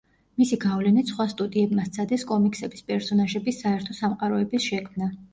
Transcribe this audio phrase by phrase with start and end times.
[0.41, 5.11] მისი გავლენით სხვა სტუდიებმა სცადეს კომიქსების პერსონაჟების საერთო სამყაროების შექმნა.